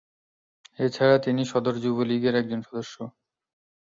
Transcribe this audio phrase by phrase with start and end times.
[0.79, 2.95] এছাড়া তিনি সদর যুবলীগের একজন সদস্য।